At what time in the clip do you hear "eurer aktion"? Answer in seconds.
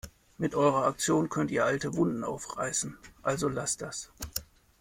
0.55-1.29